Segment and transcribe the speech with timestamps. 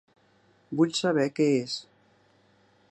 [0.79, 1.75] Vull saber què és.